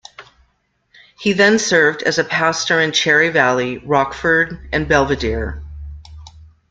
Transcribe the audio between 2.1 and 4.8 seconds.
a pastor in Cherry Valley, Rockford,